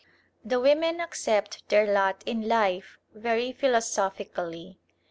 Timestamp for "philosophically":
3.51-4.79